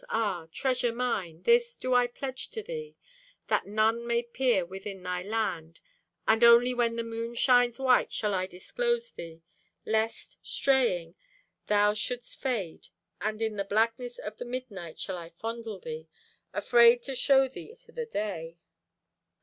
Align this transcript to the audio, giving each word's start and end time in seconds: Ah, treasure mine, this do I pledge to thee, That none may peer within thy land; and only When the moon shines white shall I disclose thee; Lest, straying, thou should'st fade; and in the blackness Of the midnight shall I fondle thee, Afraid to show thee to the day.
Ah, 0.09 0.47
treasure 0.51 0.91
mine, 0.91 1.43
this 1.43 1.77
do 1.77 1.93
I 1.93 2.07
pledge 2.07 2.49
to 2.49 2.63
thee, 2.63 2.95
That 3.49 3.67
none 3.67 4.07
may 4.07 4.23
peer 4.23 4.65
within 4.65 5.03
thy 5.03 5.21
land; 5.21 5.79
and 6.27 6.43
only 6.43 6.73
When 6.73 6.95
the 6.95 7.03
moon 7.03 7.35
shines 7.35 7.77
white 7.79 8.11
shall 8.11 8.33
I 8.33 8.47
disclose 8.47 9.11
thee; 9.11 9.43
Lest, 9.85 10.39
straying, 10.41 11.13
thou 11.67 11.93
should'st 11.93 12.41
fade; 12.41 12.87
and 13.21 13.43
in 13.43 13.57
the 13.57 13.63
blackness 13.63 14.17
Of 14.17 14.37
the 14.37 14.45
midnight 14.45 14.97
shall 14.99 15.17
I 15.17 15.29
fondle 15.29 15.77
thee, 15.79 16.07
Afraid 16.51 17.03
to 17.03 17.13
show 17.13 17.47
thee 17.47 17.71
to 17.85 17.91
the 17.91 18.07
day. 18.07 18.57